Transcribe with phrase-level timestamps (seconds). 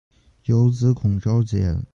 [0.45, 1.85] 有子孔昭俭。